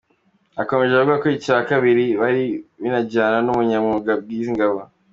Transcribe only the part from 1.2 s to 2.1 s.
ko icya kabiri